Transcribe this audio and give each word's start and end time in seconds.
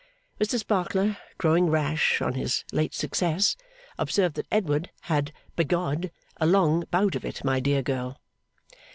Mr 0.39 0.57
Sparkler, 0.57 1.15
growing 1.37 1.69
rash 1.69 2.23
on 2.23 2.33
his 2.33 2.65
late 2.73 2.95
success, 2.95 3.55
observed 3.99 4.33
that 4.33 4.47
Edward 4.51 4.89
had 5.01 5.31
had, 5.31 5.33
biggodd, 5.55 6.09
a 6.37 6.47
long 6.47 6.85
bout 6.89 7.13
of 7.13 7.23
it, 7.23 7.43
my 7.43 7.59
dear 7.59 7.83
girl. 7.83 8.19